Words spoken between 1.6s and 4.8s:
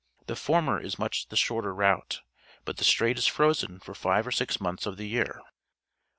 route, but theStrait is frozen for five or six